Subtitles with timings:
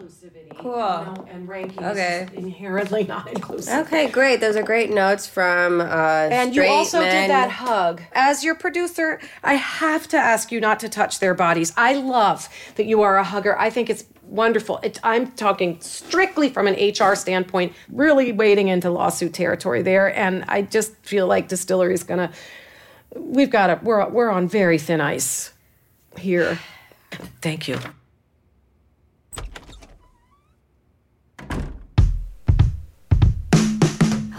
[0.00, 0.56] Inclusivity.
[0.58, 0.72] Cool.
[0.72, 2.28] You know, and ranking Okay.
[2.34, 3.86] inherently not inclusive.
[3.86, 4.40] Okay, great.
[4.40, 7.10] Those are great notes from uh, And you also men.
[7.22, 8.02] did that hug.
[8.12, 11.72] As your producer, I have to ask you not to touch their bodies.
[11.76, 13.58] I love that you are a hugger.
[13.58, 14.78] I think it's wonderful.
[14.82, 20.14] It, I'm talking strictly from an HR standpoint, really wading into lawsuit territory there.
[20.16, 22.34] And I just feel like Distillery is going to,
[23.18, 25.52] we've got to, we're, we're on very thin ice
[26.16, 26.58] here.
[27.42, 27.78] Thank you.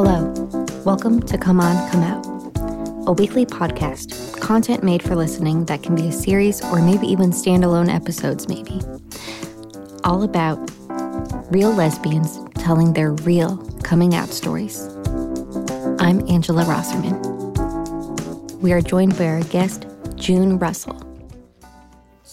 [0.00, 0.32] Hello.
[0.84, 2.24] Welcome to Come On, Come Out,
[3.08, 7.32] a weekly podcast, content made for listening that can be a series or maybe even
[7.32, 8.80] standalone episodes, maybe.
[10.04, 10.70] All about
[11.50, 14.86] real lesbians telling their real coming out stories.
[15.98, 17.18] I'm Angela Rosserman.
[18.60, 21.07] We are joined by our guest, June Russell.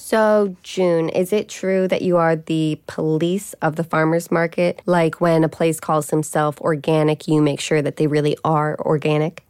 [0.06, 4.80] So, June, is it true that you are the police of the farmer's market?
[4.86, 9.44] Like when a place calls himself organic, you make sure that they really are organic?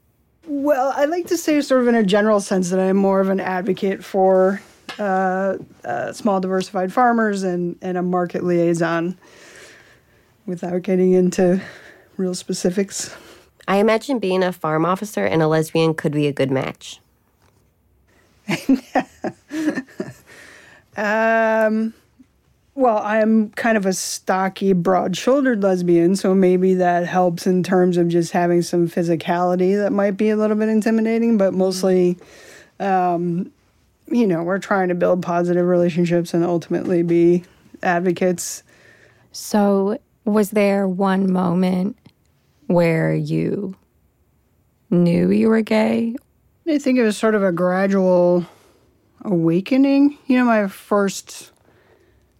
[0.47, 3.27] Well, I like to say, sort of in a general sense, that I'm more of
[3.27, 4.61] an advocate for
[4.97, 9.17] uh, uh, small diversified farmers and, and a market liaison
[10.45, 11.61] without getting into
[12.15, 13.13] real specifics.
[13.67, 17.01] I imagine being a farm officer and a lesbian could be a good match.
[20.97, 21.93] Um,
[22.75, 27.95] well, I'm kind of a stocky, broad shouldered lesbian, so maybe that helps in terms
[27.95, 32.17] of just having some physicality that might be a little bit intimidating, but mostly,
[32.81, 33.49] um,
[34.07, 37.45] you know, we're trying to build positive relationships and ultimately be
[37.81, 38.61] advocates.
[39.31, 41.97] So, was there one moment
[42.67, 43.75] where you
[44.89, 46.15] knew you were gay?
[46.67, 48.45] I think it was sort of a gradual
[49.25, 50.17] awakening.
[50.27, 51.51] You know, my first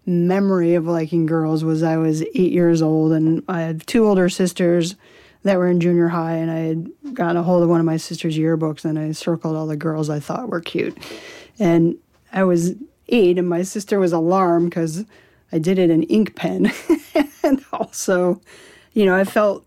[0.06, 4.30] memory of liking girls was I was eight years old, and I had two older
[4.30, 4.96] sisters
[5.44, 7.98] that were in junior high, and I had gotten a hold of one of my
[7.98, 10.98] sister's yearbooks, and I circled all the girls I thought were cute.
[11.60, 11.98] And
[12.32, 12.74] I was
[13.10, 15.06] eight, and my sister was alarmed because
[15.52, 16.72] I did it in ink pen,
[17.44, 18.42] and also,
[18.94, 19.66] you know, I felt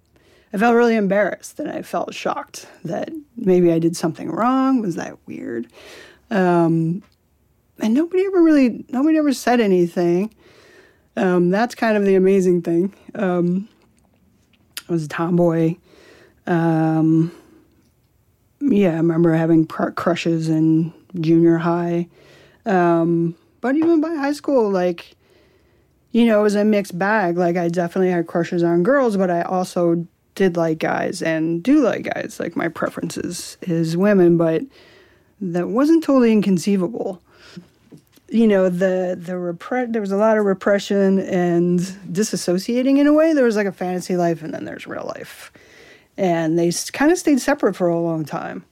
[0.52, 4.80] I felt really embarrassed and I felt shocked that maybe I did something wrong.
[4.80, 5.68] Was that weird?
[6.30, 7.02] Um,
[7.80, 10.34] and nobody ever really, nobody ever said anything.
[11.16, 12.94] Um, that's kind of the amazing thing.
[13.14, 13.68] Um,
[14.88, 15.76] I was a tomboy.
[16.46, 17.32] Um,
[18.60, 22.08] yeah, I remember having cr- crushes in junior high.
[22.66, 25.16] Um, but even by high school, like,
[26.12, 27.36] you know, it was a mixed bag.
[27.36, 31.80] Like, I definitely had crushes on girls, but I also did like guys and do
[31.82, 32.38] like guys.
[32.38, 34.62] Like, my preferences is, is women, but
[35.40, 37.22] that wasn't totally inconceivable.
[38.28, 43.12] You know, the the repre- there was a lot of repression and disassociating in a
[43.12, 43.32] way.
[43.32, 45.50] There was like a fantasy life, and then there's real life,
[46.16, 48.64] and they kind of stayed separate for a long time.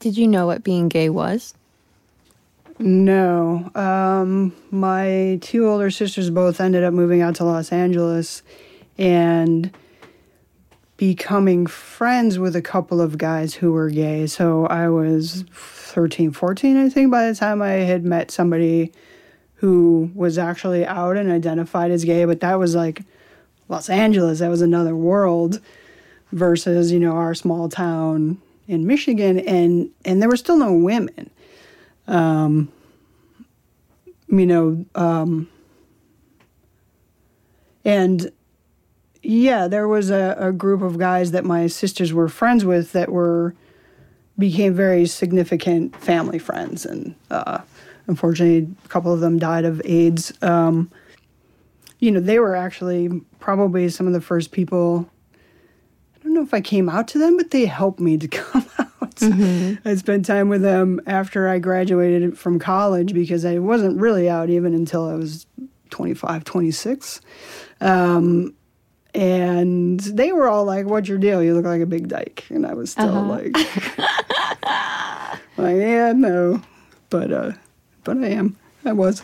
[0.00, 1.54] Did you know what being gay was?
[2.78, 8.42] No, um, my two older sisters both ended up moving out to Los Angeles,
[8.96, 9.70] and
[11.00, 14.26] becoming friends with a couple of guys who were gay.
[14.26, 18.92] So I was 13, 14, I think, by the time I had met somebody
[19.54, 22.26] who was actually out and identified as gay.
[22.26, 23.02] But that was like
[23.70, 25.62] Los Angeles, that was another world
[26.32, 28.36] versus, you know, our small town
[28.68, 29.38] in Michigan.
[29.38, 31.30] And, and there were still no women.
[32.08, 32.70] Um,
[34.28, 35.48] you know, um,
[37.86, 38.30] and
[39.22, 43.10] yeah, there was a, a group of guys that my sisters were friends with that
[43.10, 43.54] were
[44.38, 47.58] became very significant family friends, and uh,
[48.06, 50.32] unfortunately, a couple of them died of AIDS.
[50.42, 50.90] Um,
[51.98, 55.08] you know, they were actually probably some of the first people.
[56.16, 58.64] I don't know if I came out to them, but they helped me to come
[58.78, 58.86] out.
[59.22, 64.48] I spent time with them after I graduated from college because I wasn't really out
[64.48, 65.46] even until I was
[65.90, 67.20] 25, 26.
[67.82, 68.54] Um,
[69.14, 71.42] and they were all like, "What's your deal?
[71.42, 73.54] You look like a big dyke." And I was still like,
[75.56, 76.62] "Like, yeah, no,
[77.10, 77.52] but uh,
[78.04, 78.56] but I am.
[78.84, 79.22] I was.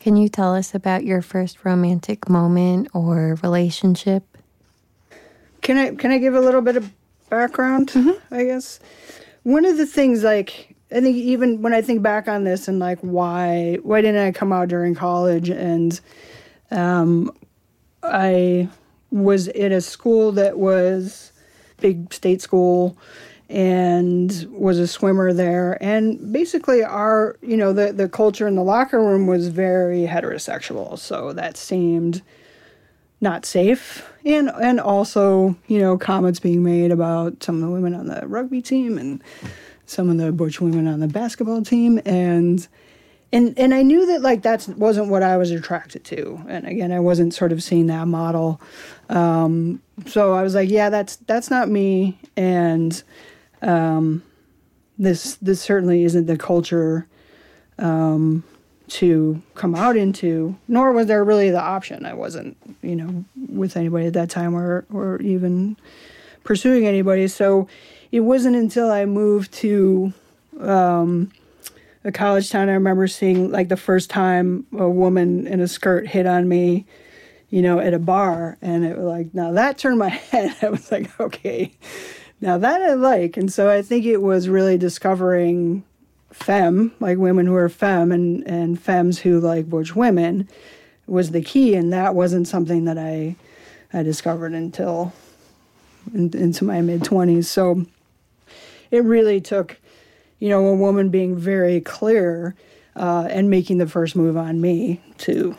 [0.00, 4.24] Can you tell us about your first romantic moment or relationship?
[5.60, 6.90] Can I can I give a little bit of
[7.28, 7.92] background?
[8.30, 8.80] I guess
[9.42, 12.78] one of the things like I think even when I think back on this and
[12.78, 16.00] like why why didn't I come out during college and
[16.70, 17.32] um,
[18.02, 18.68] I
[19.10, 21.32] was in a school that was
[21.78, 22.96] big state school
[23.48, 25.76] and was a swimmer there.
[25.82, 30.98] And basically our you know the the culture in the locker room was very heterosexual.
[30.98, 32.22] So that seemed
[33.20, 34.08] not safe.
[34.24, 38.26] And and also you know comments being made about some of the women on the
[38.26, 39.22] rugby team and
[39.86, 42.00] some of the butch women on the basketball team.
[42.06, 42.66] And
[43.32, 46.92] and and I knew that like that wasn't what I was attracted to and again
[46.92, 48.60] I wasn't sort of seeing that model
[49.08, 53.02] um, so I was like yeah that's that's not me and
[53.62, 54.22] um,
[54.98, 57.06] this this certainly isn't the culture
[57.78, 58.44] um,
[58.88, 62.04] to come out into, nor was there really the option.
[62.04, 65.76] I wasn't, you know, with anybody at that time or or even
[66.44, 67.28] pursuing anybody.
[67.28, 67.68] So
[68.12, 70.12] it wasn't until I moved to
[70.60, 71.32] um,
[72.04, 76.06] a college town I remember seeing like the first time a woman in a skirt
[76.06, 76.86] hit on me,
[77.50, 80.56] you know, at a bar, and it was like now that turned my head.
[80.62, 81.72] I was like, okay,
[82.40, 85.84] now that I like, and so I think it was really discovering
[86.32, 90.48] femme, like women who are femme and, and femmes who like butch women
[91.06, 91.74] was the key.
[91.74, 93.36] And that wasn't something that I,
[93.92, 95.12] I discovered until
[96.14, 97.46] in, into my mid 20s.
[97.46, 97.86] So
[98.90, 99.79] it really took,
[100.40, 102.54] you know, a woman being very clear
[102.96, 105.56] uh, and making the first move on me to,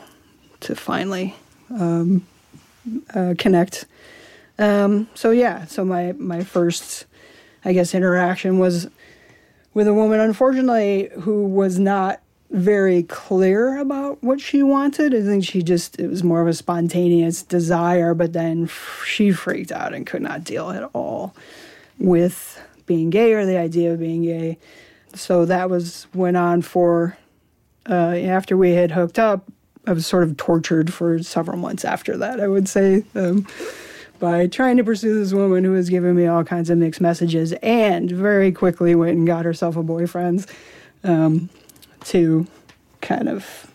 [0.60, 1.34] to finally
[1.70, 2.26] um,
[3.14, 3.86] uh, connect.
[4.58, 7.06] Um, so yeah, so my, my first,
[7.64, 8.88] I guess, interaction was
[9.72, 12.20] with a woman, unfortunately, who was not
[12.50, 15.14] very clear about what she wanted.
[15.14, 18.68] I think she just, it was more of a spontaneous desire, but then
[19.06, 21.34] she freaked out and could not deal at all
[21.98, 22.60] with
[22.92, 24.58] being gay or the idea of being gay.
[25.14, 27.16] So that was, went on for,
[27.88, 29.50] uh, after we had hooked up,
[29.86, 33.04] I was sort of tortured for several months after that, I would say.
[33.14, 33.46] Um,
[34.20, 37.52] by trying to pursue this woman who was giving me all kinds of mixed messages
[37.54, 40.46] and very quickly went and got herself a boyfriend
[41.02, 41.48] um,
[42.04, 42.46] to
[43.00, 43.66] kind of,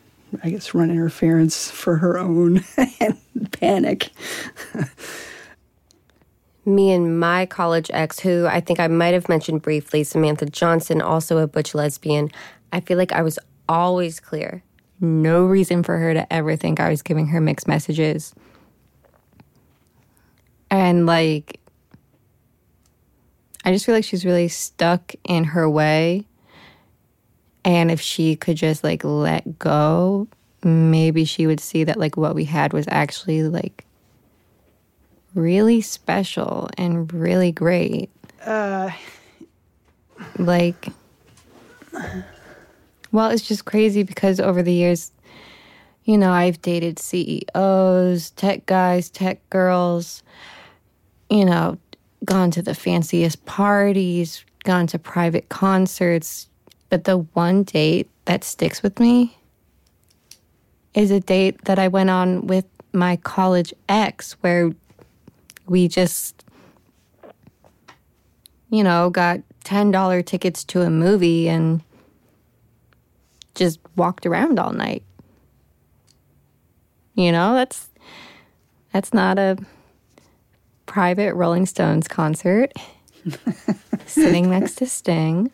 [0.42, 2.63] I guess, run interference for her own
[3.52, 4.10] panic.
[6.68, 11.02] Me and my college ex, who I think I might have mentioned briefly, Samantha Johnson,
[11.02, 12.30] also a butch lesbian,
[12.74, 14.62] I feel like I was always clear.
[15.00, 18.36] No reason for her to ever think I was giving her mixed messages.
[20.69, 21.62] And like,
[23.63, 26.25] I just feel like she's really stuck in her way.
[27.63, 30.28] And if she could just like let go,
[30.63, 33.86] maybe she would see that like what we had was actually like
[35.33, 38.09] really special and really great.
[38.45, 38.91] Uh,
[40.38, 40.88] like,
[43.12, 45.12] well, it's just crazy because over the years,
[46.06, 50.24] you know, I've dated CEOs, tech guys, tech girls,
[51.29, 51.77] you know,
[52.24, 56.50] gone to the fanciest parties, gone to private concerts.
[56.89, 59.38] But the one date that sticks with me
[60.93, 64.72] is a date that I went on with my college ex where
[65.69, 66.43] we just,
[68.69, 71.81] you know, got $10 tickets to a movie and
[73.55, 75.03] just walked around all night.
[77.15, 77.89] You know, that's
[78.93, 79.57] that's not a
[80.86, 82.71] private Rolling Stones concert
[84.05, 85.51] sitting next to Sting.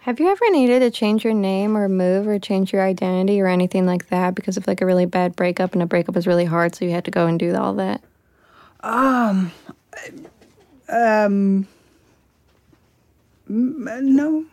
[0.00, 3.46] Have you ever needed to change your name or move or change your identity or
[3.46, 6.46] anything like that because of like a really bad breakup and a breakup was really
[6.46, 8.02] hard so you had to go and do all that?
[8.80, 9.52] Um,
[10.88, 11.66] um,
[13.48, 14.44] no.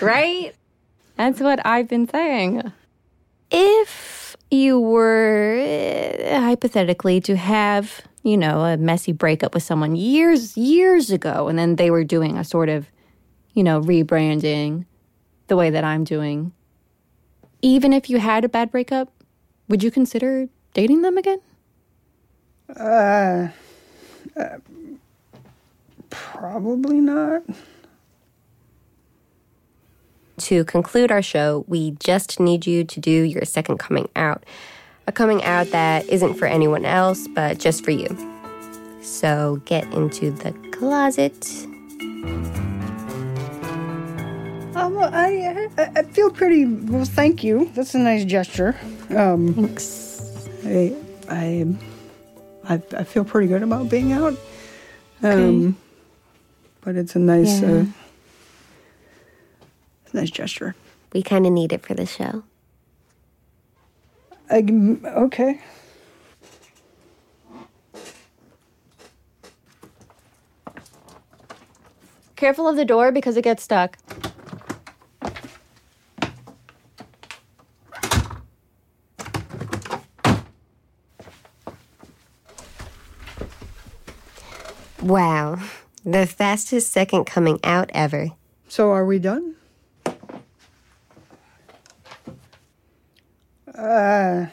[0.00, 0.54] Right?
[1.16, 2.72] That's what I've been saying.
[3.50, 5.58] If you were
[6.30, 11.58] uh, hypothetically to have, you know, a messy breakup with someone years, years ago, and
[11.58, 12.86] then they were doing a sort of,
[13.52, 14.86] you know, rebranding
[15.48, 16.52] the way that I'm doing,
[17.60, 19.12] even if you had a bad breakup,
[19.68, 21.40] would you consider dating them again?
[22.76, 23.48] Uh,
[24.36, 24.58] uh,
[26.10, 27.42] probably not.
[30.38, 34.44] To conclude our show, we just need you to do your second coming out.
[35.06, 38.08] A coming out that isn't for anyone else, but just for you.
[39.02, 41.46] So get into the closet.
[44.74, 46.64] I'm Well, I, I I feel pretty.
[46.64, 47.70] Well, thank you.
[47.74, 48.76] That's a nice gesture.
[49.10, 50.48] Um, Thanks.
[50.64, 50.94] I
[51.28, 51.66] I
[52.64, 54.34] I, I feel pretty good about being out.
[55.22, 55.76] Um,
[56.82, 57.68] but it's a nice Yeah.
[57.68, 57.84] uh,
[60.04, 60.74] it's a nice gesture.
[61.12, 62.44] We kind of need it for the show.
[64.50, 64.64] I,
[65.06, 65.60] okay.
[72.36, 73.98] Careful of the door because it gets stuck.
[85.02, 85.58] Wow,
[86.04, 88.30] the fastest second coming out ever.
[88.68, 89.54] So are we done?
[93.74, 94.46] Uh,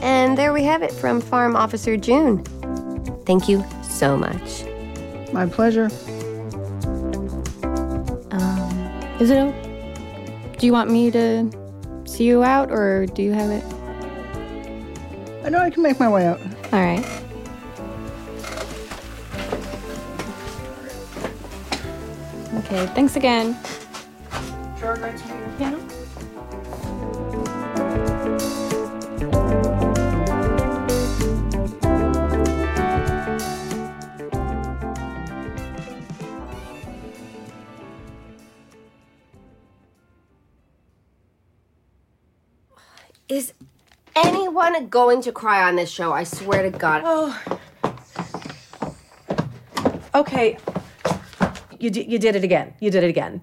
[0.00, 2.44] And there we have it from Farm Officer June.
[3.26, 4.64] Thank you so much.
[5.32, 5.90] my pleasure.
[8.30, 9.52] Um, Is it?
[10.58, 11.50] Do you want me to
[12.06, 13.64] see you out, or do you have it?
[15.48, 16.38] I know I can make my way out.
[16.74, 17.02] All right.
[22.58, 22.86] Okay.
[22.88, 23.56] Thanks again.
[44.60, 46.12] Anyone going to cry on this show?
[46.12, 47.02] I swear to God.
[47.04, 47.42] Oh.
[50.14, 50.58] Okay.
[51.78, 52.74] You, d- you did it again.
[52.80, 53.42] You did it again.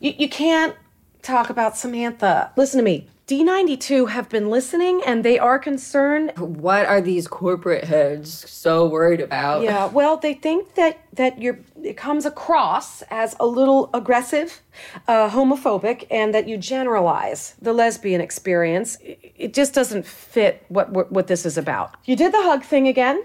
[0.00, 0.76] You, you can't
[1.22, 2.52] talk about Samantha.
[2.56, 3.08] Listen to me.
[3.26, 6.32] D92 have been listening and they are concerned.
[6.36, 9.62] What are these corporate heads so worried about?
[9.62, 14.60] Yeah, well, they think that that you're it comes across as a little aggressive,
[15.08, 18.96] uh, homophobic, and that you generalize the lesbian experience.
[19.00, 21.96] It, it just doesn't fit what, what what this is about.
[22.04, 23.24] You did the hug thing again.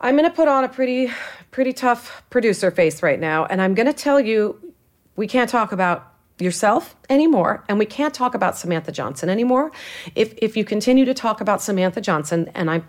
[0.00, 1.10] I'm gonna put on a pretty
[1.50, 4.74] pretty tough producer face right now, and I'm gonna tell you
[5.16, 9.70] we can't talk about yourself anymore and we can't talk about Samantha Johnson anymore.
[10.14, 12.82] If if you continue to talk about Samantha Johnson and I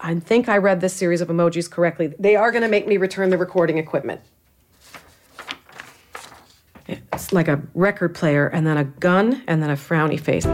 [0.00, 2.12] I think I read this series of emojis correctly.
[2.18, 4.20] They are going to make me return the recording equipment.
[6.88, 10.44] It's like a record player and then a gun and then a frowny face.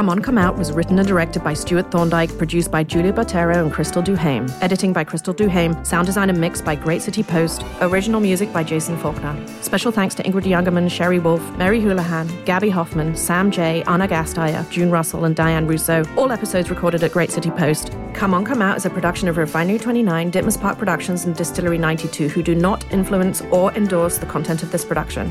[0.00, 3.60] Come On, Come Out was written and directed by Stewart Thorndike, produced by Julia Botero
[3.60, 7.62] and Crystal Duhame, editing by Crystal Duhame, sound design and mix by Great City Post,
[7.82, 9.36] original music by Jason Faulkner.
[9.60, 14.66] Special thanks to Ingrid Youngerman, Sherry Wolf, Mary Houlihan, Gaby Hoffmann, Sam Jay, Anna Gasteyer,
[14.70, 16.02] June Russell, and Diane Russo.
[16.16, 17.92] All episodes recorded at Great City Post.
[18.14, 21.76] Come On, Come Out is a production of Refinery 29, Ditmas Park Productions, and Distillery
[21.76, 25.30] 92, who do not influence or endorse the content of this production.